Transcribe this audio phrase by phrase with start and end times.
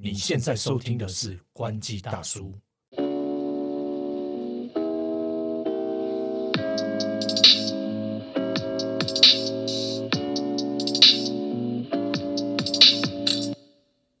[0.00, 2.54] 你现在收听的是关机大叔。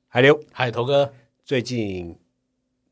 [0.08, 1.12] 海流，海，头哥，
[1.44, 2.18] 最近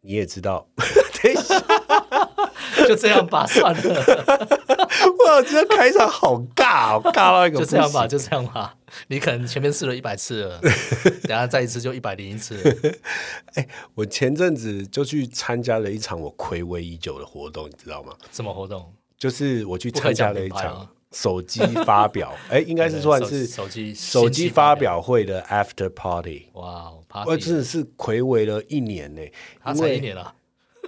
[0.01, 0.69] 你也知道，
[2.87, 4.86] 就这样吧，算了，
[5.27, 8.77] 哇，这个开场好尬，哦尬到一个不就这样吧，就这样吧。
[9.09, 10.61] 你可能前面试了一百次了，
[11.25, 13.65] 等下再一次就一百零一次了。
[13.95, 18.13] 我前阵子就去参加了一场我暌违已久的活动，你知道吗？
[18.33, 18.93] 什么活动？
[19.19, 24.75] 就是我去参加了一场手机发表，哎，应该是算是手手机手机发。
[24.77, 26.49] 表会的 after party。
[26.53, 29.23] 哇哦我真的是暌违了一年呢，
[29.65, 30.35] 他才一年了，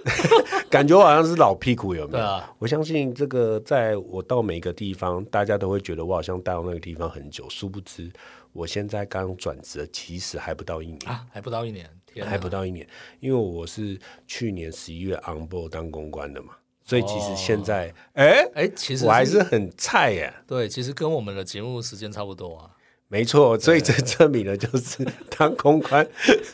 [0.69, 2.19] 感觉我好像是老屁股，有没有？
[2.19, 8.11] 对啊我相信这个，在我到每个地方，大家都会觉得我好像待到那个地方很久，殊不知
[8.53, 12.87] 我现在刚转职，其实还不到一年，啊，还不到一年，天，还不到一年，
[13.19, 20.33] 因为我是去年十一月 on board 当公关的嘛，所以其实现在，哎、哎，其实我还是很菜耶。
[20.47, 22.71] 对，其实跟我们的节目时间差不多啊。
[23.11, 25.03] 没错，所以这证明了就是
[25.35, 26.07] 当公关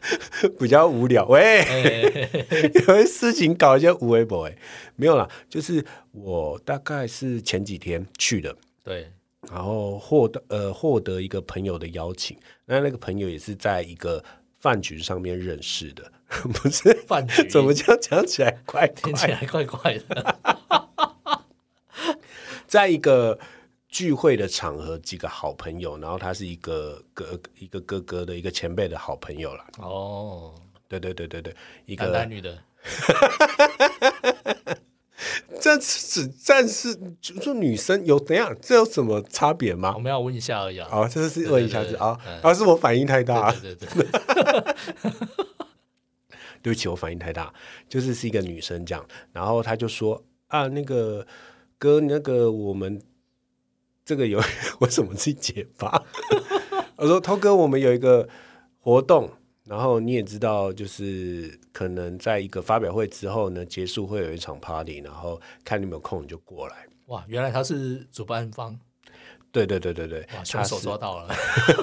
[0.58, 1.25] 比较无聊。
[1.25, 2.30] 喂，哎，
[2.88, 4.58] 有些事情搞一些无微博哎，
[4.95, 9.12] 没有啦，就是我大概是前几天去的，对，
[9.52, 14.23] 然后获得呃获得一个朋友的邀请，那那个朋友也是在一个
[14.58, 16.09] 饭局上面认识的，
[16.53, 16.94] 不是？
[17.06, 19.12] 饭局怎么这样讲起来怪怪？
[19.12, 20.40] 听起来怪怪的？
[22.66, 23.38] 在一个
[23.95, 29.65] 聚会的场合，几个好朋友，然后他是一个哥一个哥哥的一个前辈的好朋友啦。
[29.77, 30.53] 哦，
[30.89, 32.61] 对对对对对，一个男女的，
[35.61, 39.99] 这只但是就说女生有怎样，这有什么差别吗我？
[39.99, 40.89] 们要问一下而已啊。
[40.91, 44.11] 哦，这是问一下子啊嗯，啊，是我反应太大，对对对对，
[46.61, 47.53] 对不起，我反应太大，
[47.88, 51.25] 就是是一个女生这样，然后她就说啊，那个
[51.79, 53.01] 哥，那个我们
[54.05, 54.39] 这个有
[54.79, 56.03] 我怎么自己结巴？
[56.95, 58.29] 我说涛哥，我们有一个
[58.79, 59.29] 活动，
[59.66, 66.88] 然后你也知道，就是可能在一个发表会之后呢，结束会有一场 party，然后看你有没有空你就过来。
[67.07, 68.77] 哇，原来他是主办方，
[69.51, 71.33] 对对对对对，哇，凶手抓到了。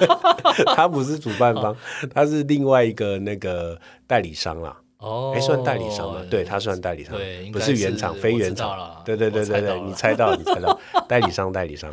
[0.76, 1.76] 他不是主办方，
[2.14, 4.81] 他是另外一个那个代理商啦。
[5.02, 6.24] 哦，哎，算代理商吗？
[6.30, 9.02] 对，他算代理商，对，不是原厂，非原厂。
[9.04, 11.92] 对对对对对，你猜到，你猜到， 代理商，代理商。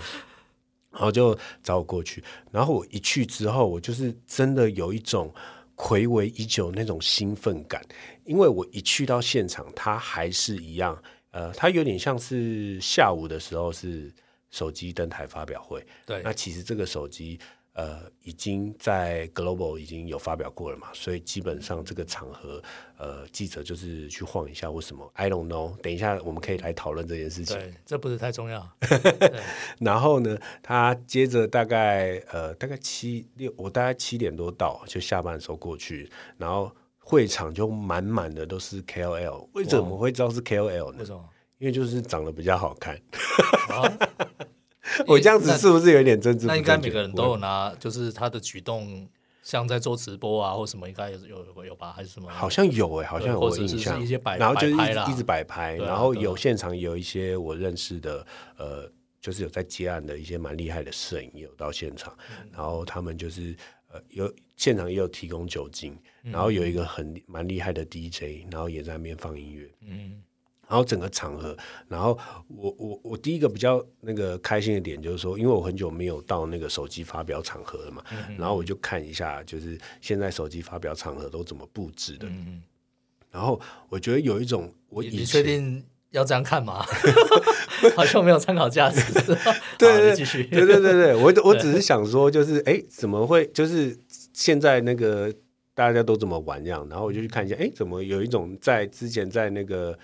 [0.92, 5.32] 然后就找我过去，然后我一去之后，我就是真的有一种
[5.76, 7.82] 暌违已久那种兴奋感，
[8.26, 11.00] 因为我一去到现场，他还是一样，
[11.32, 14.12] 呃，他有点像是下午的时候是
[14.50, 17.40] 手机登台发表会，对那其实这个手机
[17.80, 22.62] 呃已经在 Global 已经有发表过了嘛，所以基本上这个场合
[22.98, 25.78] 呃记者就是去晃一下或什么，I don't know。
[25.78, 27.58] 等一下我们可以来讨论这件事情。
[27.58, 28.70] 对，这不是太重要。
[29.80, 39.48] 然后呢，他接着大概呃大概七六，我大概七点多到，就下班的时候过去，然后会场就满满的都是 KOL。
[39.54, 41.06] 为什么会知道是 KOL 呢为？
[41.06, 41.30] 什么？
[41.60, 42.96] 因为就是长得比较好看。
[43.70, 43.98] 啊，
[45.08, 46.58] 我这样子是不是有点政治不那？
[46.58, 49.08] 应该每个人都有拿，就是他的举动，
[49.44, 51.92] 像在做直播啊或什么，应该有有有有吧？
[51.96, 52.30] 还是什么？
[52.30, 58.26] 好像有诶、好像有印象一些摆，然后就是一直一直摆拍，然后有现场有一些我认识的，
[58.58, 58.92] 呃，
[59.22, 63.56] 就是有在接案的一些蛮厉害的摄影有到现场，嗯然后他们就是
[63.92, 70.22] 呃有现场也有提供酒精，嗯然后有一个很蛮厉害的 DJ，然后也在那边放音乐，嗯，
[70.70, 71.58] 然后整个场合，
[71.88, 72.16] 然后
[72.48, 82.62] 我我我第一个比较那个开心的点就是说，因为我很久没有到那个手机发表场合了嘛，嗯然后我就看一下，就是现在手机发表场合都怎么布置的，嗯
[83.32, 83.60] 然后
[83.90, 86.86] 我觉得有一种我以你你确定要这样看吗？
[87.96, 89.02] 好像没有参考价值。
[89.78, 90.44] 对对好你继续。
[90.44, 93.98] 对对对对， 我我只是想说，就是哎，怎么会就是
[94.34, 95.34] 现在那个
[95.74, 99.98] 大家都怎么玩这样，然后我就去看一下，哎，怎么有一种在之前在那个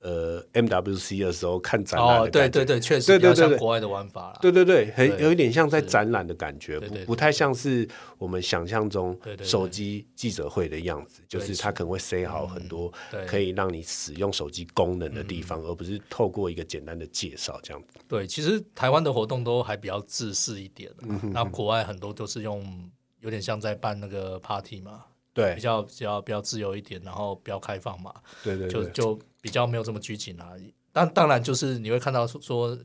[0.00, 4.38] 呃 MWC 的时候看展览对对对，确实比对对对对较像国外的玩法啦。
[4.40, 7.86] 对对对，很对有一点像在展览的感觉，不不太像是
[8.16, 12.92] 我们想象中手机记者会的样子，就是它可能会塞好很多
[13.26, 17.98] 可以让你使用手机功能的地方，而不是透过一个简单的介绍这样子。
[18.08, 20.90] 对，其实台湾的活动都还比较自私一点
[21.32, 25.04] 那国外很多都是用有点像在办那个 party 嘛，
[25.34, 25.54] 对。
[25.54, 30.52] 比较比较比较自由一点，然后比较开放嘛，对对对，就就比较没有这么拘谨啊。
[30.92, 32.78] 但当然就是你会看到说说，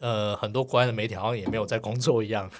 [0.00, 2.50] 呃，很多国外的媒体好像也没有在工作一样，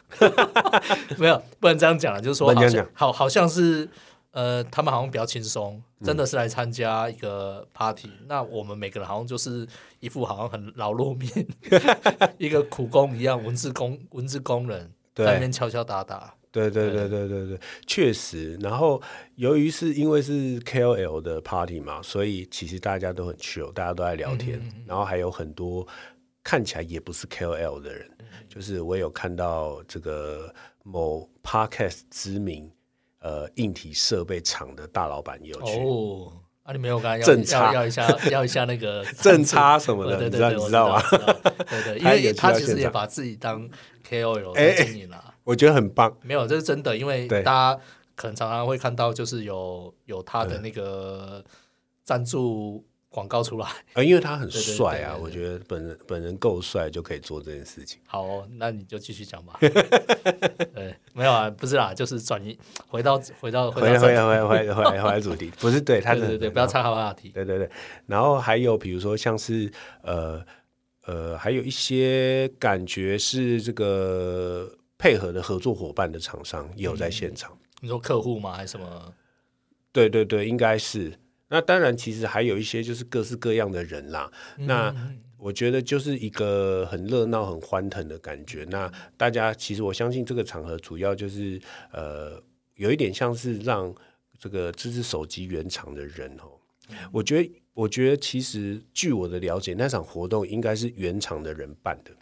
[1.18, 3.88] 没有不能这样讲了，就是说好像好好像是
[4.30, 8.10] 呃，他们好像比较轻松，真的是来参加一个 party。
[8.28, 9.66] 那我们每个人好像就是
[10.00, 11.28] 一副好像很劳碌命，
[12.38, 16.34] 一个苦工一样，文字工文字工人在那边敲敲打打。
[16.52, 18.54] 对对对对对对，确实。
[18.60, 19.02] 然后
[19.36, 25.86] 由于是因为是 KOL 的 party 嘛，所以其实大家都很 chill，大家都在聊天，然后还有很多
[26.44, 28.06] 看起来也不是 KOL 的人，
[28.48, 30.54] 就是我有看到这个
[30.84, 32.70] 某 podcast 知名
[33.20, 35.78] 呃硬体设备厂的大老板也有去。
[35.80, 36.32] 哦，
[36.64, 41.02] 啊，你没有刚才要正要要一下要一下那个 正差什么的对对对，你知道你知道吗？
[41.70, 43.66] 对对，因为 他其实也把自己当
[44.06, 45.31] KOL 哎在经营啦。
[45.44, 46.16] 我觉得很棒。
[46.22, 47.80] 没有，这是真的，因为大家
[48.14, 51.44] 可能常常会看到，就是有有他的那个
[52.04, 53.68] 赞助广告出来。
[53.94, 58.00] 呃，因为他很帅啊，对对我觉得本人本人够帅就可以做这件事情。
[58.06, 59.58] 好哦、那你就继续讲吧。
[59.60, 62.58] 对，没有啊，不是啦，就是转移
[62.88, 67.28] 回到回到回回来回来回来回来回来主题， 不是对，他是对对对，不要岔开话题。
[67.30, 67.68] 对对对，
[68.06, 69.70] 然后还有比如说像是
[70.02, 70.42] 呃
[71.04, 74.70] 呃，还有一些感觉是这个
[75.02, 77.58] 配合的合作伙伴的厂商也有在现场。
[77.80, 78.54] 你说客户吗？
[78.54, 79.12] 还是什么？
[79.90, 81.12] 对对对，应该是。
[81.48, 84.30] 那当然，其实还有一些就是各式各样的人啦。
[84.58, 84.94] 那
[85.36, 88.64] 我觉得就是一个很热闹、很欢腾的感觉。
[88.70, 91.60] 那大家其实我相信这个场合主要就是
[91.90, 92.40] 呃，
[92.76, 93.92] 有一点像是让
[94.38, 96.46] 这个这只手机原厂的人哦，
[97.10, 102.12] 我觉得我觉得其实据我的了解，那场活动应该是原厂的人办的，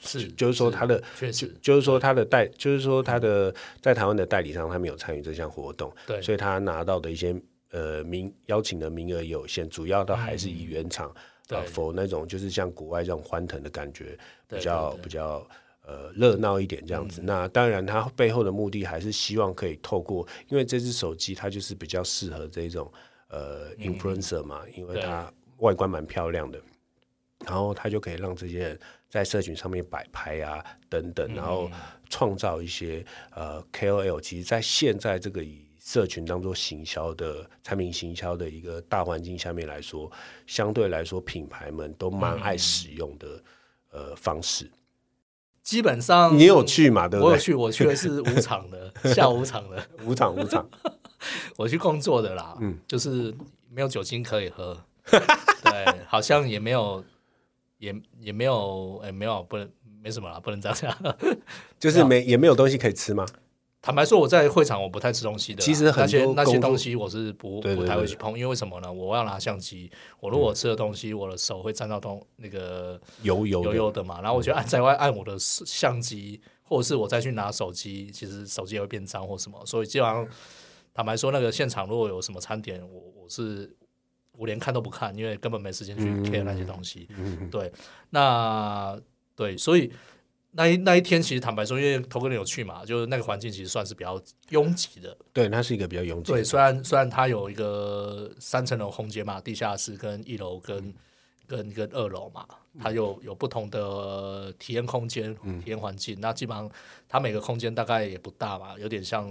[0.00, 7.34] 是，就是说他的确实就是说他的代，就是说他的在台湾的代理商他没有参与这项活动，对所以他拿到的一些
[7.70, 11.14] 呃名邀请的名额有限，主要都还是以原厂
[11.48, 15.46] 对呃否那种就是像国外这种欢腾的感觉，比较比较
[15.84, 17.20] 呃热闹一点这样子。
[17.22, 22.90] 那当然，它背后的目的还是希望可以透过，因为这只手机它就是比较适合这种
[23.28, 26.60] 呃 influencer 嘛，因为它外观蛮漂亮的。
[27.44, 31.70] 然后他就可以让这些人在社群上面摆拍啊等等，然后
[32.08, 33.04] 创造一些
[33.34, 34.20] 呃 KOL。
[34.20, 40.10] 其实，在现在这个以社群当做行销的产品行销的一个大环境下面来说，
[40.46, 43.42] 相对来说品牌们都蛮爱使用的、
[43.92, 44.70] 呃方式。
[45.62, 47.08] 基本上你有去嘛？
[47.08, 47.30] 对不对？
[47.30, 50.68] 我有去，我去的是五场的，下午场的，五场五场，
[51.58, 52.56] 我去工作的啦。
[52.60, 53.34] 嗯就是
[53.70, 54.80] 没有酒精可以喝，
[55.10, 55.20] 对，
[56.06, 57.04] 好像也没有，
[57.78, 59.70] 也也没有，哎、没有，不能，
[60.02, 61.16] 没什么啦，不能这样讲。
[61.78, 63.26] 就是没也没有东西可以吃吗？
[63.82, 65.64] 坦白说，我在会场我不太吃东西的啦。
[65.64, 68.92] 其实很那些那些工作东西我是不对对不太会去碰，因为为什么呢？
[68.92, 69.88] 我要拿相机，
[70.18, 80.26] 我如果吃的东西，我的手会沾到东那个油油的油油的嘛，然后我就按在外按我的相机，或者是我再去拿手机，其实手机也会变脏或什么，所以基本上
[80.92, 83.72] 坦白说，那个现场如果有什么餐点，我我是
[84.36, 87.08] 我连看都不看，因为根本没时间去嗯 care 那些东西。
[87.50, 87.72] 对，
[88.10, 88.98] 那
[89.34, 89.92] 对，所以
[90.52, 95.16] 那一那一天其实坦白说，因为头哥你有去嘛，就是那个环境其实算是比较拥挤的。
[95.32, 96.32] 对，那是一个比较拥挤。
[96.32, 100.94] 对，虽然虽然它有一个三层楼空间嘛，地下室跟一楼跟
[101.46, 102.46] 跟跟二楼嘛，
[102.80, 106.18] 它有有不同的体验空间、体验环境。
[106.20, 106.70] 那基本上
[107.08, 109.30] 它每个空间大概也不大嘛，有点像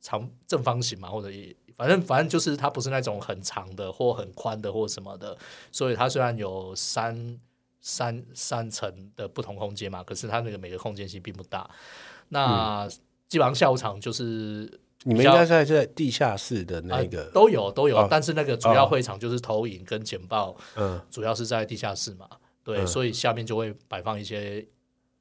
[0.00, 5.36] 长正方形嘛，或者也反正反正就是它不是那种很长的或很宽的或什么的，
[5.72, 7.40] 所以它虽然有三
[7.80, 11.68] 三三层的不同空间嘛，可是它那个每个空间其实并不大。
[12.28, 12.88] 那
[13.28, 14.70] 基本上下午场就是
[15.02, 21.00] 你们应该是在在地下室的那啊个，都有都有，哦但是那个主要会场就是投影跟简报，嗯。
[21.10, 22.28] 主要是在地下室嘛，
[22.62, 22.86] 对，嗯。
[22.86, 24.66] 所以下面就会摆放一些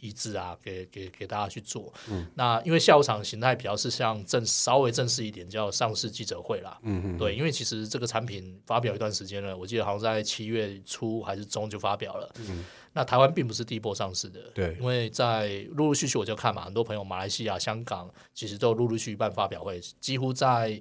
[0.03, 1.91] 椅子啊，给给给大家去做。
[2.10, 6.77] 嗯那因为下午场形态比较是像正稍微正式一点，叫上市记者会啦。
[6.83, 12.29] 嗯嗯，对，因为其实这个产品发表一段时间了，我记得好像在七月初还是中就发表了。
[12.50, 20.79] 嗯那台湾并不是第一波上市的，嗯对因为在陆陆续续我就看嘛，很多朋友马来西亚、香港其实都陆陆续续办发表会，几乎在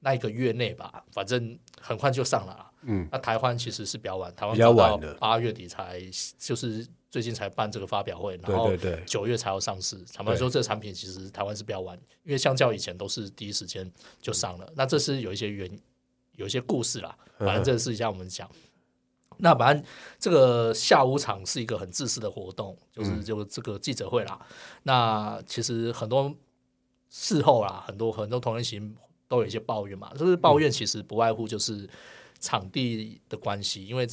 [0.00, 2.70] 那一个月内吧，反正很快就上了。
[2.82, 6.00] 嗯，那台湾其实是比较晚，台湾比较晚的八月底才，
[6.38, 8.70] 就是最近才办这个发表会，然后
[9.06, 9.96] 九月才要上市。
[10.12, 14.70] 坦白说，这个产品其实台湾是比较晚，因为相较以前都是第一时间就上了。
[14.76, 15.70] 那这是有一些原
[16.32, 18.50] 有一些故事啦，反正这个事情下我们讲。
[19.38, 19.84] 那反正
[20.18, 24.38] 这个下午场是一个很自私的活动，就是就这个记者会啦。
[24.82, 26.34] 那其实很多
[27.10, 28.96] 事后啦，很多很多同仁行
[29.28, 31.86] 都有一些抱怨嘛，就是抱怨其实不外乎就是
[32.40, 34.06] 场地的关系，因为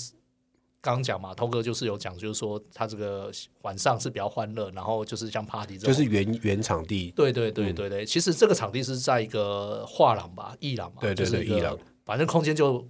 [0.84, 12.86] 刚刚讲嘛，涛哥就是有讲，就是说他这个晚上是比较欢乐，然后就是像 party 这种，就是原原场地，对对对对对，其实这个场地是在一个画廊吧，艺廊嘛，对对是个艺廊反正空间就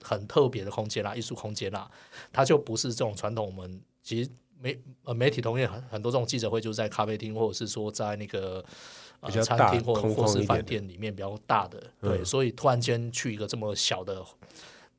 [0.00, 1.90] 很特别的空间啦，艺术空间啦，
[2.32, 4.30] 它就不是这种传统我们其实
[4.60, 8.64] 媒呃媒体同业很很多这种记者会就是在咖啡厅或者是说在那个。
[9.20, 12.24] 呃比较大餐厅或空或是饭店里面比较大的，对，嗯。
[12.24, 14.20] 所以突然间去一个这么小的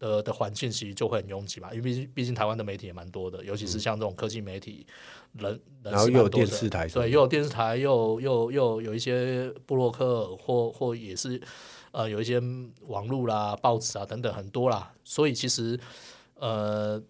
[0.03, 1.69] 的的环境，其实就会很拥挤嘛。
[1.71, 4.85] 因为毕竟毕竟台湾的媒体也蛮多的，尤其是像这种科技媒体，
[5.33, 11.41] 人然后又有电视台对，又有电视台，又又又有一些布洛克或或也是
[11.91, 12.41] 呃有一些
[12.87, 15.79] 网络啦、报纸啊等等很多啦，所以其实
[16.35, 17.01] 呃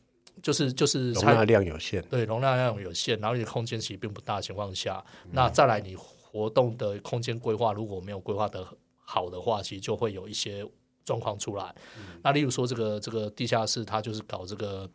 [0.41, 2.01] 就是就是容纳量有限。
[2.09, 8.65] 对容量量有限，然后你的空间其实并不大的情况下，嗯那再来你活动的空间规划如果没有规划的
[8.97, 10.65] 好的话，其实就会有一些
[11.03, 11.75] 状况出来。
[11.97, 14.89] 嗯那例如说这个这个地下室，它就是搞这个。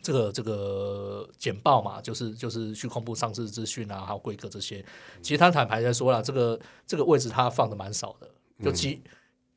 [0.00, 4.82] 这个这个简报嘛，就是就是去公布上市资讯啊，还有规格这些。
[5.20, 8.26] 其实他坦白来说了，这个这个位置他放的蛮少的，
[8.64, 9.02] 就几、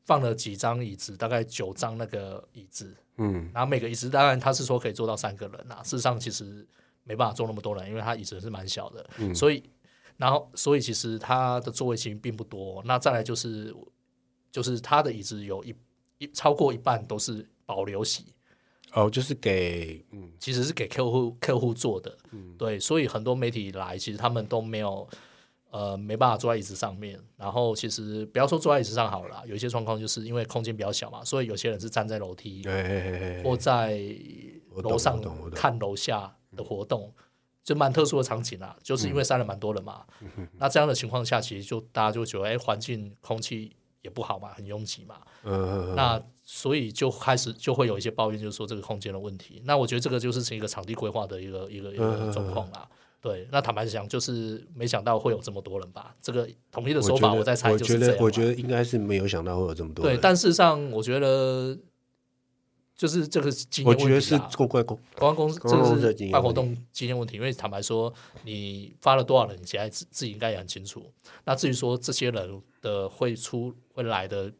[0.04, 6.68] 放了几张椅子，大概九张那个椅子，嗯，然后每个椅子当然他是说可以坐到三个人啊，事实上其实
[7.02, 9.62] 没办法坐那么多人，因为他椅子是蛮小的，所以
[10.18, 12.82] 然后所以其实他的座位其实并不多。
[12.84, 13.74] 那再来就是
[14.56, 15.74] 就是他的椅子有一
[16.16, 18.24] 一超过一半都是保留席，
[18.94, 25.06] 哦，就是给嗯其实是给客户客户坐的，嗯对，所以很多媒体来，其实他们都没有。
[25.72, 34.00] 呃，没办法坐在椅子上面，然后其实不要说坐在椅子上好了，有一些状况就是因为空间比较小嘛，所以有些人是站在楼梯，哎哎哎哎或在
[34.82, 35.20] 楼上
[35.50, 37.12] 看楼下的活动，
[37.62, 38.74] 就蛮特殊的场景啊。
[38.82, 40.06] 就是因为塞了蛮多人嘛，
[40.38, 45.16] 嗯那这样的情况下，其实就大家就觉得，哎，环境空气也不好嘛，很拥挤嘛。
[45.42, 49.60] 嗯那所以就开始就会有一些抱怨，就是说这个空间的问题。
[49.64, 52.88] 那我觉得这个就是一个场地规划的一个一个一嗯个状况啦。
[53.20, 56.14] 对，那坦白讲，就是没想到会有这么多人吧。
[56.22, 58.18] 这个统一的说法，我在猜我觉就是这样嘛。
[58.18, 61.76] 得我觉得应该是没有想到会有这么多对，但事实上，我觉得
[62.96, 64.82] 就是这个经验我觉得是公公
[65.18, 68.12] 关公司这公关公个是司的经验问题办活动经验问题，因为坦白说，
[68.44, 71.12] 你发了多少人，你现在自自己应该也很清楚。
[71.44, 74.50] 那至于说这些人的会出会来的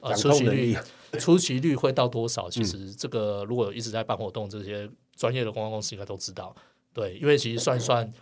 [0.00, 0.76] 呃出席率
[1.18, 2.50] 出席率会到多少？
[2.50, 6.54] 其实这个如果一直在办活动，这些专业的公关公司应该都知道。
[6.92, 8.12] 对，因为其实算一算，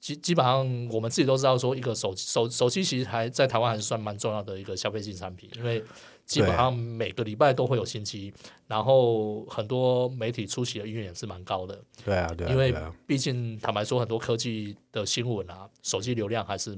[0.00, 5.84] 基基本上我们自己都知道，说一个手手手机其实还在台湾还是算蛮重要的一个消费性产品，因为
[6.26, 8.34] 基本上每个礼拜都会有新机，
[8.66, 11.80] 然后很多媒体出席的意愿也是蛮高的。
[12.04, 12.74] 对啊对啊，因为
[13.06, 16.76] 毕竟坦白说，很多科技的新闻啊，手机流量还是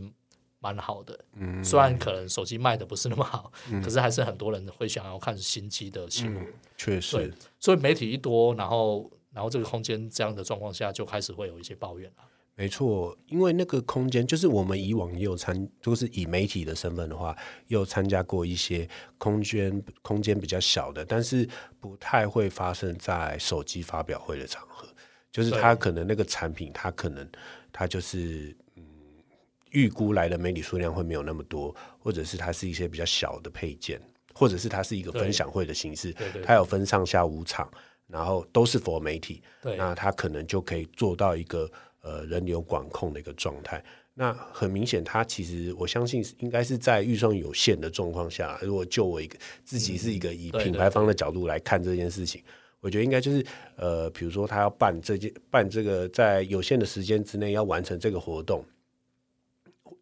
[0.61, 1.19] 蛮好的。
[1.33, 3.51] 嗯 虽然可能手机卖的不是那么好，
[3.83, 6.47] 可是还是很多人会想要看新机的新闻。
[6.77, 12.25] 确对实，所以媒体一多，然后然后这个空间这样的状况下，就开始会有一些抱怨了。
[12.59, 17.31] 没错，因为那个空间，就是我们以往也有参，就是以媒体的身份的话，
[17.69, 21.49] 也有参加过一些空间空间比较小的，但是
[21.79, 24.89] 不太会发生在手机发表会的场合。
[25.31, 27.29] 就是它可能那个产品，它可能
[27.73, 28.83] 它就是嗯，
[29.71, 34.01] 预估来的媒体数量会没有那么多，或者是它是一些比较小的配件，
[34.35, 37.71] 或者是它是一个分享会的形式对对，它有分上下五场，
[38.09, 41.71] 然后都是 for 媒体，那它可能就可以做到一个
[42.09, 43.85] 呃人流管控的一个状态。
[44.15, 52.43] 那很明显，它其实我相信应该是在预算有限的状况下，如果就我一个自己是一个以品牌方的角度来看这件事情，
[52.81, 53.47] 我觉得应该就是
[53.77, 58.65] 呃，比如说他要办这件办这个在有限的时间之内要完成这个活动，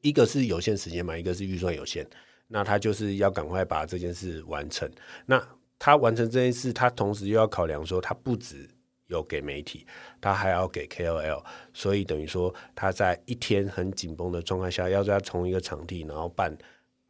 [0.01, 2.07] 一个是有限时间嘛，一个是预算有限，
[2.49, 4.91] 那他就是要赶快把这件事完成。
[5.27, 5.47] 那
[5.79, 8.67] 他完成这件事，他同时又要考量说，他不止
[9.09, 9.87] 有给媒体，
[10.21, 16.57] 他还要给 KOL，所以等于说他在一天很紧绷的状态下，要在同一个场地，然后办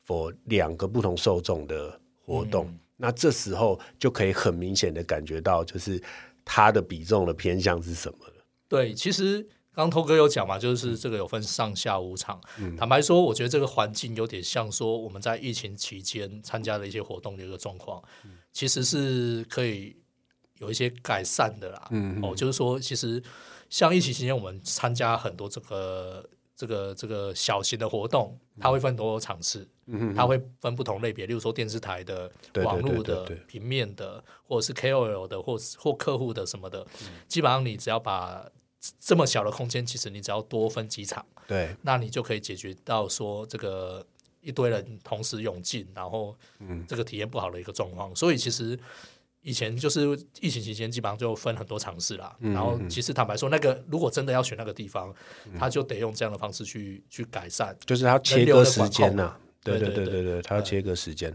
[0.06, 2.68] for 两个不同受众的活动。
[2.96, 6.02] 那这时候就可以很明显的感觉到，就是
[6.44, 8.34] 他的比重的偏向是什么了。
[8.68, 9.42] 对，其实
[9.74, 12.40] 刚刚头哥有讲嘛，就是这个有分上下五场。
[12.58, 19.94] 嗯坦白说，我觉得这个环境有点像说我们在疫情期间参加的一些活动的一个状况，嗯其实是可以
[20.58, 21.88] 有一些改善的啦。
[21.90, 23.22] 嗯哦，就是说，其实
[23.68, 29.68] 像疫情期间我们参加很多这个这个这个小型的活动，它会分很多场次，
[30.14, 32.30] 它会分不同类别，例如说电视台的、
[32.64, 37.08] 网络的平面的，或者是 KOL 的，或是或客户的什么的，嗯。
[37.28, 38.48] 基本上你只要把
[39.00, 44.06] 这么小的空间，其实你只要多分几场，对，那你就可以解决到说这个
[44.40, 46.84] 一堆人同时涌进，然后嗯。
[46.86, 48.14] 这个体验不好的一个状况。
[48.14, 48.78] 所以其实
[49.46, 50.00] 以前就是
[50.40, 52.36] 疫情期间，基本上就分很多尝试啦。
[52.40, 55.14] 嗯然后其实坦白说，那个如果真的要选那个地方，
[55.56, 57.74] 他就得用这样的方式去去改善。
[57.86, 61.32] 就是他切割时间呐、对对对对对对，他要切割时间。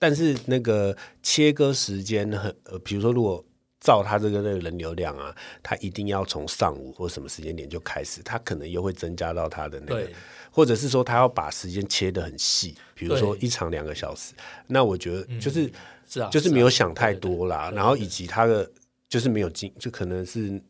[0.00, 3.42] 但是那个切割时间很呃，比如说如果
[3.78, 5.32] 照他这个那个人流量啊，
[5.62, 10.08] 他一定要从上午或什么时间点就开始，他可能又会增加到他的那个，
[10.50, 14.34] 或者是说他要把时间切得很细，比如说一场两个小时。
[14.66, 15.70] 那我觉得就是、
[16.06, 18.70] 是啊，就是啊没有想太多啦，对然后以及他的
[19.08, 20.62] 就是没有经，就可能是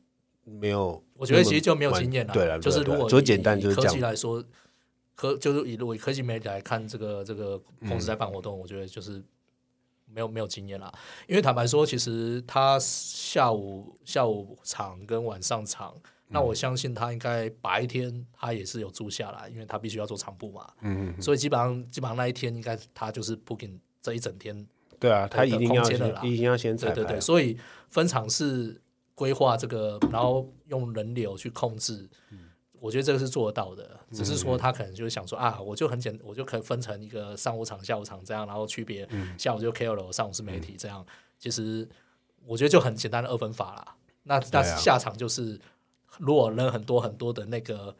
[0.44, 1.02] 没有。
[1.16, 2.34] 我觉得其实就没有经验了。
[2.34, 3.88] 对了，就是如果以说简单就是以科。
[3.88, 4.44] 技来说，
[5.14, 7.56] 科就是以如果以科技媒体来看这个这个
[7.88, 9.22] 公司在办活动，我觉得就是
[10.06, 10.92] 没有没有经验啦。
[11.28, 15.94] 因为坦白说，其实他下午下午场跟晚上场，
[16.26, 20.68] 那我相信他应该白天他也是有住下来，因为他必须要做场部嘛。
[20.80, 24.66] 嗯，所以基本上基本上那一天应该他就是 booking 这一整天
[24.98, 25.82] 对啊，他的一定要
[26.22, 26.94] 一定要先彩排啊。
[26.94, 27.58] 对对对，所以
[27.90, 28.80] 分场是
[29.14, 32.08] 规划这个，然后用人流去控制，
[32.80, 33.98] 我觉得这个是做得到的。
[34.10, 39.08] 只是说他可能就是想说啊，我就很简，我就可以分成一个上午场、下午场这样，然后区别
[39.38, 41.04] 下午就 KOL，上午是媒体这样。
[41.38, 41.88] 其实
[42.46, 43.96] 我觉得就很简单的二分法啦。
[44.24, 45.60] 那那下场就是
[46.18, 47.94] 如果人很多很多的那个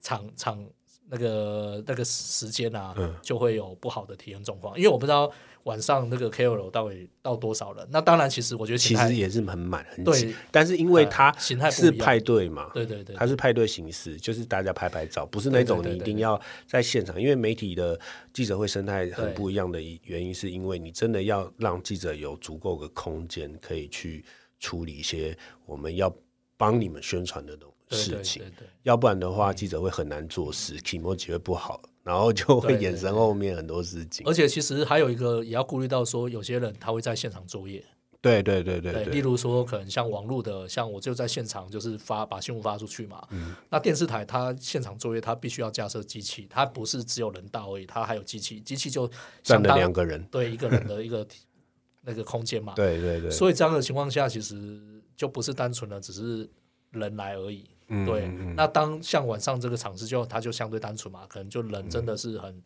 [0.00, 0.64] 场场
[1.10, 4.76] 那个那个时间啊，就会有不好的体验状况。
[4.76, 5.30] 因为我不知道
[5.68, 7.86] 晚上那个 KOL 到底到多少人。
[7.90, 18.00] 那当然，其实我觉得其实也是很满很对挤，但是因为它呃形态是派对嘛，对对对它是派对形式，就是大家拍拍照，不是那种你一定要在现场，因为媒体的
[18.32, 24.24] 记者会生态很不一样的原因，是因为你真的要让记者有足够的空间可以去
[24.58, 26.10] 处理一些我们要
[26.56, 28.42] 帮你们宣传的东对事情，
[28.82, 34.26] 要不然的话，记者会很难做事 e j i 会不好，然后就会衍生后面很多事情。
[34.26, 37.84] 而且其实还有一个也要顾虑到说，有些人他会在现场作业，
[38.22, 43.22] 对对对对对，例，如说可能像网络的，像我就在现场就是发把新闻发出去嘛。
[43.30, 49.06] 嗯那电视台它现场作业，它必须要架设机器，它不是只有人到而已，它还有机器，机器就
[49.42, 51.26] 占了相当两个人，对一个人的一个
[52.02, 52.72] 那个空间嘛。
[52.74, 54.80] 对对对，所以这样的情况下，其实
[55.14, 56.48] 就不是单纯的只是
[56.92, 57.66] 人来而已。
[57.88, 62.62] 嗯对，那当像晚上这个场次就它就相对单纯嘛，可能就人真的是很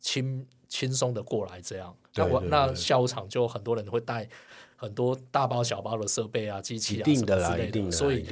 [0.00, 1.96] 轻轻松的过来这样。
[2.14, 4.28] 那我那下午场就很多人会带
[4.76, 8.26] 很多大包小包的设备啊、机器啊之类的，所以。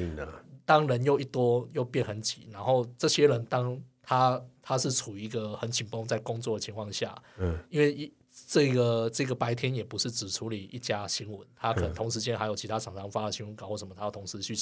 [0.67, 8.11] 当人又一多又变很挤，然后这些人当他他是处于一个很紧绷在工作的情况下，嗯，因为一
[8.49, 11.85] 这个这个白天也不是只处理一家新闻，他可嗯。
[11.85, 14.55] 能同时间还有其他厂商发的新闻稿或什么，他要同时去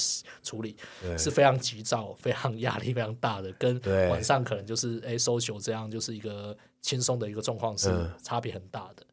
[0.43, 0.75] 处理，
[1.17, 8.11] 是非常急躁、非常压力非常大的，跟晚上可能就是哎 social 这样就是一个轻松的一个状况是嗯。
[8.21, 9.03] 差别很大的。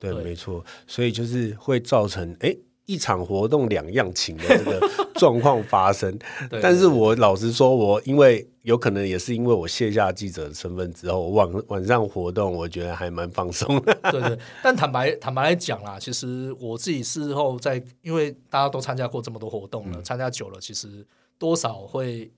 [0.00, 0.24] 对，对。
[0.24, 2.56] 没错，所以就是会造成哎
[2.88, 6.18] 一场活动两样情的这个状况发生。
[6.48, 13.94] 对但是我老实说，我因为有可能也是因为我卸下记者的身份之后，晚晚上活动我觉得还蛮放松的。
[14.10, 21.06] 对对，但坦白坦白来讲啦，其实我自己事后在，因为大家都参加过这么多活动嗯了，参加久了，其实
[21.38, 22.30] 多少会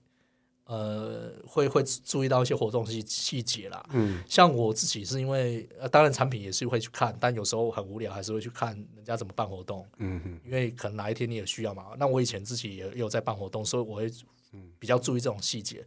[0.71, 3.85] 呃会会注意到一些活动细细节啦。
[3.91, 9.85] 嗯，像我自己是因为呃，当然产品也是会去看，但有时候很无聊，还是会去看人家怎么办活动。
[9.97, 11.87] 嗯嗯因为可能哪一天你也需要嘛。
[11.97, 14.09] 那我以前自己也也有在办活动，所以我会
[14.79, 15.85] 比较注意这种细节。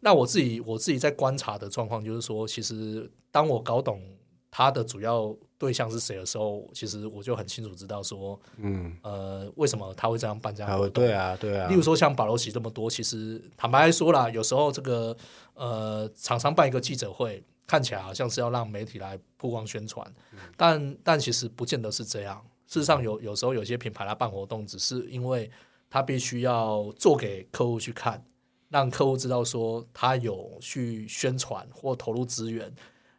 [0.00, 4.02] 那我自己我自己在观察的状况就是说，其实当我搞懂
[4.50, 11.02] 它的主要对象是谁的时候，其实我就很清楚知道说，嗯，呃，为什么他会这样办这样的活动。
[11.02, 15.16] 对啊对啊例，如说像保罗奇这么多，其实坦白来说啦，有时候这个
[15.54, 20.06] 呃厂商办一个记者会，看起来好像是要让媒体来曝光宣传，
[20.54, 22.44] 但但其实不见得是这样。
[22.66, 25.50] 事实上有有时候有些品牌来办活动，只是因为
[25.88, 28.22] 他必须要做给客户去看，
[28.68, 32.70] 让客户知道说他有去宣传或投入资源。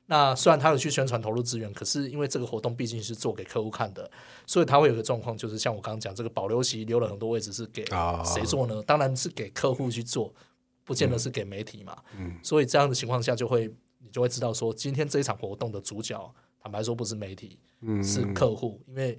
[0.08, 4.10] 那虽然他有去宣传投入资源，可是因为这个活动毕竟是做给客户看的，
[4.46, 8.82] 所以他会有个状况，就是像我刚刚讲，这个保留席留了很多位置是给啊谁做呢？
[8.84, 10.34] 当然是给客户去做，
[10.84, 11.98] 不见得是给媒体嘛。
[12.20, 19.18] 嗯所以这样的情况下，就会你就会知道说，今天这一场活动的主角，坦白说不是媒体，嗯是客户，因为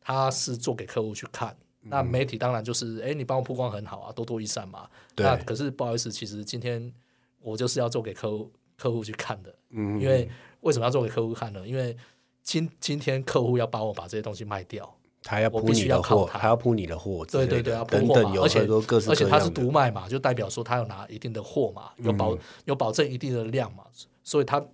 [0.00, 1.54] 他是做给客户去看。
[1.84, 4.88] 那媒体当然就是，哎、你帮我曝光很好啊，多多益善嘛。
[5.16, 6.92] 对那可是不好意思，其实今天
[7.40, 8.50] 我就是要做给客户
[8.82, 10.00] 客户去看的，嗯。
[10.00, 10.28] 因为
[10.62, 11.66] 为什么要做给客户看呢？
[11.66, 11.96] 因为
[12.42, 14.92] 今今天客户要帮我把这些东西卖掉，
[15.22, 16.38] 他要铺我必须你的货，要靠他。
[16.40, 18.66] 他要铺你的货对对对，要铺货嘛，而且
[19.08, 23.84] 而且它是独卖嘛，就代表说他有拿一定的货嘛，有保、有保证一定的量嘛，
[24.24, 24.64] 所以他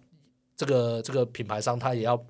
[0.56, 2.22] 这个这个品牌商他也要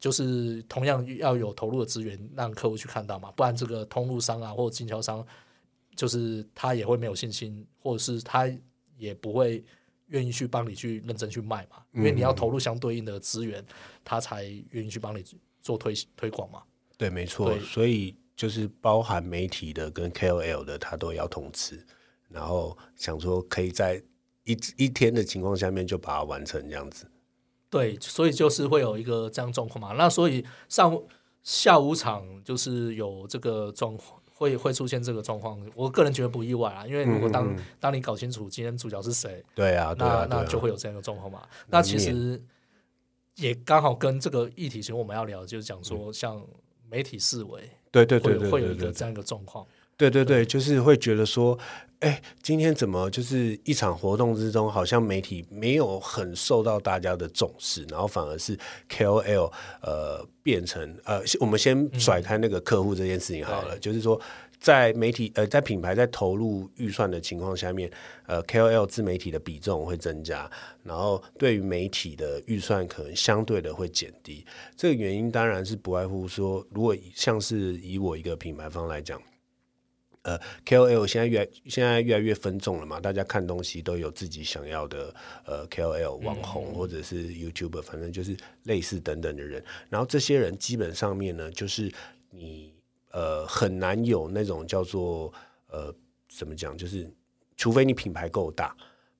[0.00, 5.24] 就是同样要有投入的资源让客户去看到嘛，不然这个通路商啊或者经销商，
[5.94, 8.50] 就是他也会没有信心，或者是他
[8.96, 9.62] 也不会
[10.06, 13.64] 愿意去帮你去认真去卖嘛，因为你要投入相对应的资源，
[14.04, 15.24] 他才愿意去帮你
[15.60, 16.62] 做推推广嘛。
[16.96, 21.84] 对，没错，所以就是包含媒体的跟 KOL 的，他都要通知，
[22.28, 24.02] 然后想说可以在
[24.44, 27.10] 一一天的情况下面就把它完成这样子。
[27.68, 29.92] 对，所以就是会有一个这样状况嘛。
[29.98, 31.02] 那所以上
[31.42, 35.58] 下午场就是有这个状况，会会出现这个状况。
[35.74, 41.42] 我个人觉得不意外啊，因为如果当当你搞清楚今天主角是谁，对啊，那那就会有这样的状况嘛。
[41.68, 42.40] 那其实
[43.36, 46.44] 也刚好跟这个议题，其实我们要聊，就是讲说像
[46.90, 49.66] 媒体思维，对对对对，会有一个这样一个状况。
[49.96, 51.58] 对对对，就是会觉得说，
[52.00, 58.54] 哎，今天怎么就是一场活动之中，好像媒体没有很受到大家的重视，然后反而是
[58.90, 64.20] KOL 呃变成呃，我们先甩开那个客户这件事情好了，就是说
[64.60, 67.90] 在媒体呃在品牌在投入预算的情况下面，
[68.26, 70.50] 呃 KOL 自媒体的比重会增加，
[70.82, 74.44] 然后对于媒体的预算可能相对的会减低。
[74.76, 79.18] 这个原因当然是不外乎说，如果像是以我一个品牌方来讲。
[80.26, 89.64] 呃，KOL 现在越现在越来越分众了嘛，大家看东西都有自己想要的呃 KOL 网红或者是 YouTuber，反正就是类似等等的人。
[89.88, 91.88] 然后这些人基本上面呢，就是
[92.30, 92.74] 你
[93.12, 95.32] 呃很难有那种叫做
[95.68, 95.94] 呃
[96.28, 97.08] 怎么讲，就是
[97.56, 98.76] 除非你品牌够大，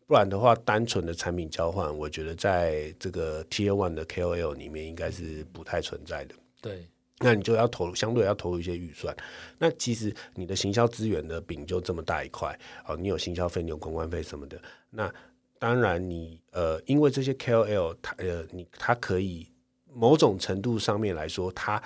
[0.09, 6.35] 不然的话，单纯的产品交换，我觉得在这个 Tier One 的 KOL 里面应该是不太存在的。
[6.61, 6.85] 对。
[7.20, 9.16] 那你就要投入，相对要投入一些预算。
[9.59, 14.61] 那其实你的行销资源的饼就这么大一块哦，你有行销费，你有公关费什么的。
[14.90, 15.12] 那
[15.59, 19.50] 当然，你呃，因为这些 KOL，它呃，你它可以
[19.92, 21.83] 某种程度上面来说，它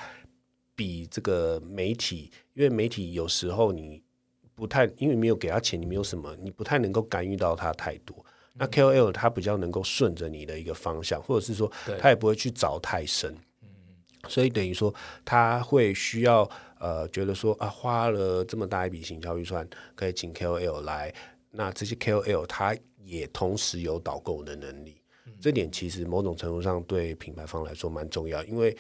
[0.75, 4.03] 比这个媒体，因为媒体有时候你
[4.57, 8.27] 不太，因为没有给他钱，你没有什么，你不太能够干预到他太多。
[8.55, 13.33] 那 KOL 他比较能够顺着你的一个方向，或者是说，他也不会去找太深。
[14.29, 21.13] 所以等于说，他会需要呃，觉得说啊，花了这么大一笔行销预算，可以请 KOL 来，
[21.51, 25.01] 那这些 KOL 他也同时有导购的能力，
[25.41, 28.77] 这点其实某种程度上对品牌方来说蛮重要，因为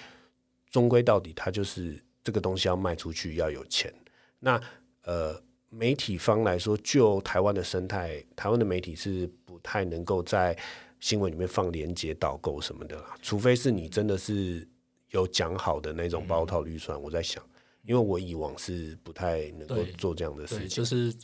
[0.70, 3.92] 终归到底，他就是这个东西要卖出去要有钱。
[4.38, 4.60] 那
[5.04, 10.56] 呃，媒体方来说，就台湾的生态，台湾的媒体是不太能够在
[11.00, 14.68] 新闻里面放连接导购什么的啦，除非是你真的是。
[15.10, 17.42] 有讲好的那种包套预算，我在想，
[17.84, 21.14] 因为我以往是不太能够做这样的事情，就是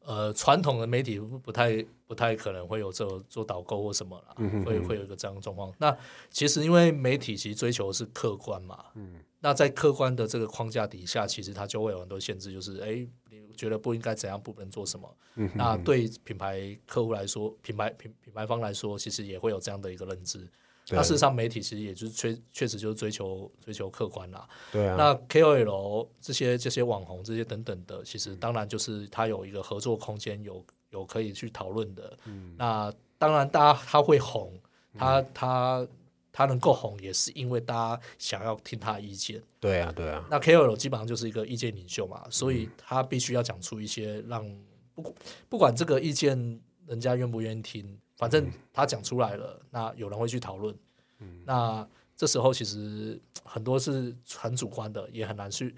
[0.00, 5.72] 呃，传统的媒体不太不太可能会有这做导购或什么啦，会会有一个这样的状况。
[5.78, 5.96] 那
[6.30, 15.16] 其实因为媒体其实追求是客观嘛，嗯，那在客观的这个框架底下，其实它就会有很多限制，就是哎，你觉得不应该怎样，不能做什么。
[15.54, 20.46] 那对品牌客户来说，品牌品品牌方来说，其实也会有这样的一个认知。
[20.90, 24.46] 那事实上，媒体其实也就是确确实就是追求追求客观啦。
[24.70, 24.96] 对啊。
[24.98, 32.18] 那 KOL 这些这些网红这些等等的，其实当然就是他有一个合作空间，有有可以去讨论的。
[32.26, 32.54] 嗯。
[32.58, 34.52] 那当然，大家他会红，
[34.98, 35.88] 他他
[36.30, 39.42] 他能够红，也是因为大家想要听他的意见。
[39.58, 40.22] 对啊，对啊。
[40.30, 44.44] 那 KOL 基本上就是一个意见领袖嘛，所以他必须要讲出一些让
[44.94, 45.14] 不
[45.48, 47.98] 不管这个意见人家愿不愿意听。
[48.16, 50.74] 反正他讲出来了，那有人会去讨论。
[51.44, 55.74] 那这时候其实很多是很主观的，也很难去。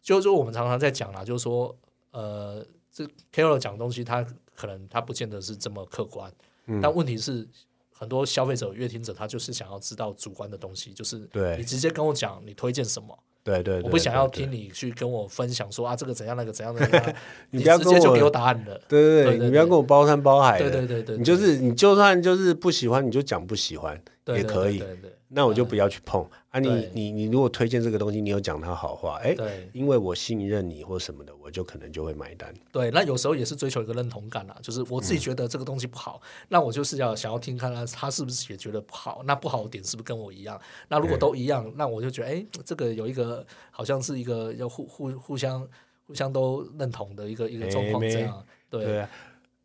[0.00, 1.76] 就是说我们常常在讲啦，就是说，
[2.10, 6.32] 呃，这 KOL 讲东西，他可能他不见得是这么客观。
[6.66, 7.48] 嗯但问题是，
[7.92, 13.18] 很多消费者、乐听者，他就是想要知道主观的东西，就是你直接跟我讲，你推荐什么。
[13.44, 17.14] 对对，我不想要听你去跟我分享说啊，这个怎样那个怎样的，
[17.50, 18.80] 你不要直接就给我答案了。
[18.88, 20.70] 对对对，你不要跟我包山包海的。
[20.70, 24.82] 对对对对，你就是你就算就是不喜欢，你就讲不喜欢也可以。
[25.28, 26.60] 那我就不要去碰啊！
[26.60, 29.34] 你你你如果推荐这个东西，你有讲他好话，哎，
[29.72, 32.52] 因为我信任你或什么的，我就可能就会买单。
[32.70, 40.60] 对，那有时候也是追求一个认同感啦，就是我自己觉得这个东西不好，那我就是要想要听看他他是不是也觉得不好，那不好的点是不是跟我一样？
[40.88, 45.66] 那如果都一样，那我就觉得哎，这个有一个好像是一个要互互互相
[46.06, 48.46] 互相都认同的一个一个状况这样。
[48.68, 49.06] 对，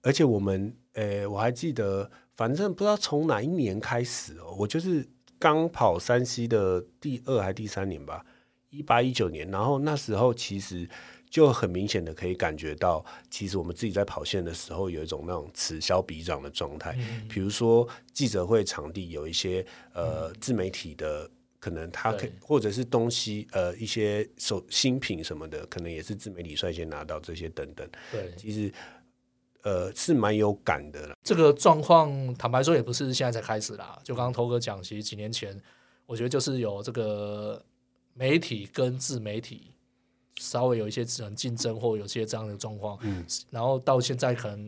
[0.03, 5.05] 而且我们呃，我还记得，反正不知道从哪一年开始哦，我就是。
[5.39, 8.25] 刚跑山西的第二还第三年吧，
[8.69, 10.87] 一八一九年，然后那时候其实
[11.29, 16.97] 就很明显的可以感觉到，其实我们自己在跑线的时候有一种那种此消彼长的状态。
[17.29, 21.29] 比如说记者会场地有一些呃自媒体的。
[21.59, 28.71] 可能他可或者是东西呃一些手新品什么的，可能也是自媒体率先拿到这些等等，对，其实
[29.67, 31.13] 呃是蛮有感的啦。
[31.23, 35.61] 这个状况坦白说也不是现在才开始啦，就刚刚头哥讲，其实几年前
[36.05, 37.61] 我觉得就是有这个
[38.13, 39.73] 媒体跟自媒体
[40.37, 44.59] 稍微有一些可能竞争或有些这样的状况，嗯，然后到现在可能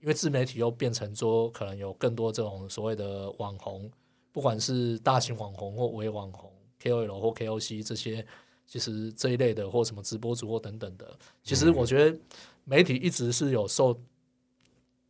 [0.00, 3.88] 因为自媒体又变成说可能有更多这种所谓的网红，
[4.32, 6.50] 不管是大型网红或微网红、
[6.82, 8.26] KOL 或 KOC 这些，
[8.66, 11.06] 其实这一类的或什么直播主或等等的，
[11.44, 12.18] 其实我觉得
[12.64, 13.96] 媒体一直是有受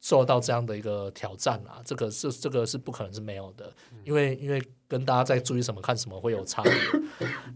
[0.00, 3.70] 受到这样的一个挑战啊，这个是这个是不可能是没有的，
[4.02, 6.72] 因为因为跟大家在注意什么看什么会有差别。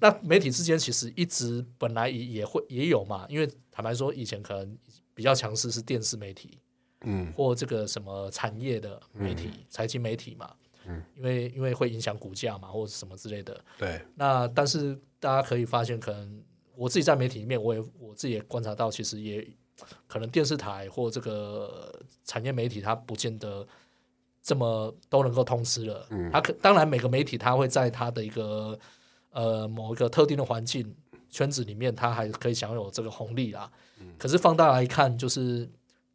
[0.01, 4.79] 那媒体之间其实一直本来也也会也有嘛，因为坦白说以前可能
[5.15, 6.59] 比较强势是电视媒体，
[7.01, 10.55] 嗯，或这个什么产业的媒体、财经媒体嘛，
[10.87, 13.59] 嗯，因为因为会影响股价嘛，或者什么之类的。
[13.79, 16.45] 对，那但是大家可以发现，可能
[16.77, 19.49] 我自己在媒体里面，我也我自己也观察到，其实也
[20.07, 23.67] 可能电视台或这个产业媒体，它不见得
[24.43, 26.07] 这么都能够通吃了。
[26.11, 28.79] 嗯它可当然每个媒体它会在它的一个
[29.31, 30.95] 呃某一个特定的环境
[31.31, 33.71] 圈子里面，它还可以享有这个红利啦。
[34.19, 35.69] 可是放大来看，就是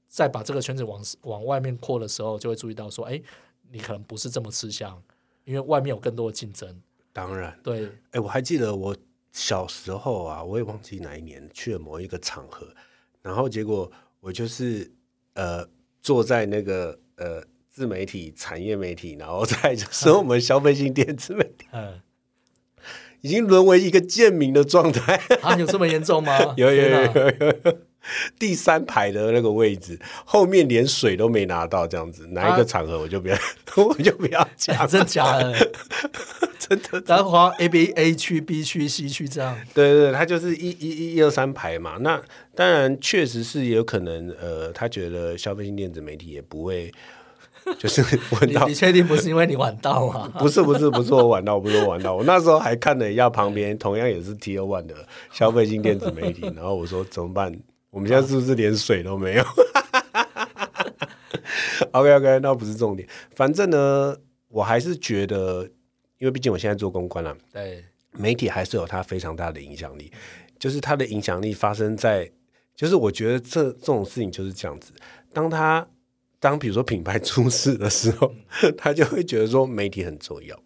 [0.08, 3.22] 在把这个圈子往往外面扩的时候，就会注意到说，哎，
[3.72, 5.02] 你可能不是这么吃香，
[5.44, 6.82] 因为外面有更多的竞争。
[7.12, 8.96] 当然，对，哎，我还记得我
[9.32, 12.68] 小时候啊，我也忘记哪一年去了某一个场合，
[13.22, 14.92] 然后结果我就是
[15.34, 15.68] 呃
[16.02, 22.02] 坐在那个呃自媒体产业媒体，然后再就是我们消费性电子媒体，嗯。
[23.22, 25.18] 已经沦为一个贱民的状态。
[25.42, 26.54] 啊，有这么严重吗？
[26.56, 27.78] 有有有有有，
[28.38, 33.38] 第三排的那个位置，后面连水都没拿到，这样子，哪一个场合我就不要，
[33.78, 35.54] 我就不要 讲，啊 真假的？
[36.60, 37.04] 真的。
[37.06, 39.56] 然后划 A B A 区、B 区、C 区这样。
[39.74, 41.98] 对对，对他就是一一一一二三排嘛。
[42.00, 42.22] 那
[42.56, 46.92] 当然确实是有可能，呃，他觉得消费性电子媒体也不会，
[47.78, 50.32] 就是问到你你确定不是因为你晚到吗？
[50.40, 54.96] 不是不是不是我晚到，不是我晚到，我那时候还看了一下旁边同样也是 T O One 的
[55.32, 57.54] 消费性电子媒体，然后我说怎么办？
[57.90, 59.44] 我们现在是不是连水都没有？
[61.92, 64.16] OK OK，那不是重点，反正呢，
[64.50, 65.64] 我还是觉得，
[66.20, 70.12] 因为毕竟我现在做公关了，对，媒体还是有它非常大的影响力，
[70.60, 72.30] 就是它的影响力发生在，
[72.76, 74.92] 就是我觉得这这种事情就是这样子，
[75.34, 75.88] 当他
[76.40, 78.34] 当比如说品牌 出事的时候，
[78.78, 80.62] 他就会觉得说媒体很重要。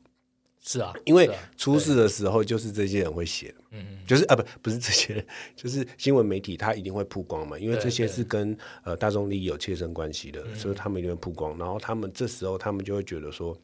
[0.65, 13.55] 是啊， 因为出事的时候，就是这些人会写的，嗯就是啊，不不是这些人， 就是新闻媒体，他一定会曝光嘛，因为这些是跟呃大众利益有切身关系的，所以他们一定会曝光，然后他们这时候他们就会觉得说，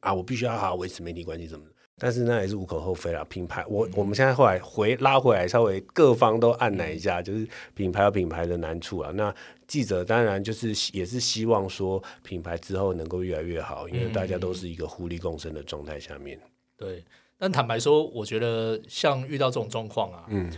[0.00, 1.72] 啊，我必须要好好维持媒体关系什么的。
[2.02, 9.10] 但是那也是无可厚非啦，品牌我我们现在后来回拉回来，稍微各方都按捺一下，就是品牌有品牌的难处啊。
[9.14, 9.34] 那
[9.70, 16.40] 记者当然就是也是希望说品牌之后能够越来越好，因为大家都是一个互利共生的状态下面。
[16.76, 17.04] 对。
[17.38, 20.52] 但坦白说，我觉得像遇到这种状况啊，嗯，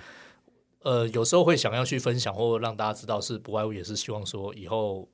[0.80, 5.08] 呃，有时候会想要去分享或让大家知道，是不外乎也是希望说以后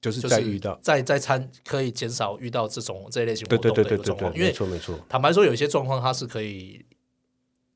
[0.00, 6.84] 就是就是再遇到，再再参可以减少遇到这种这一类型活对动的对对对对对，一个状况，因没为错没错，坦白说，有一些状况它是可以，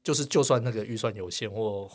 [0.02, 1.88] 就是就算那个预算有限或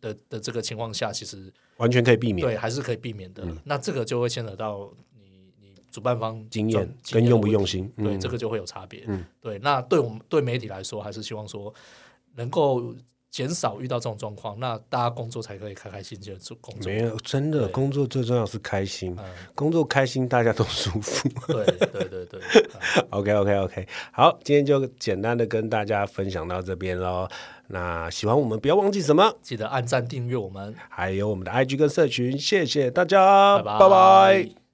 [0.00, 3.46] 的的这个情况下，其实完全可以避免对还是可以避免的。
[3.64, 7.90] 那这个就会牵扯到你你主办方经验跟用不用心。
[7.96, 9.04] 对，嗯这个就会有差别。
[9.06, 11.72] 嗯对，那对我们对媒体来说，还是希望说
[12.34, 12.94] 能够
[13.36, 16.90] 减少遇到这种状况，那大家工作才可以开开心心的做工作。
[16.90, 21.28] 没有真的工作最重要是开心，嗯，工作开心大家都舒服。
[21.46, 22.40] 对对对对，
[22.96, 27.28] 嗯 OK OK OK，好，今天就简单的跟大家分享到这边喽。
[27.66, 33.78] 那喜欢我们不要忘记什么，记得按赞订阅我们，还有我们的 IG 跟社群，谢谢大家，拜拜。
[33.78, 34.65] 拜拜